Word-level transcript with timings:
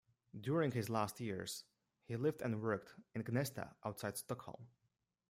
During 0.35 0.71
his 0.71 0.89
last 0.89 1.19
years, 1.19 1.63
he 2.05 2.15
lived 2.15 2.41
and 2.41 2.59
worked 2.59 2.95
in 3.13 3.21
Gnesta 3.21 3.75
outside 3.85 4.17
Stockholm. 4.17 4.65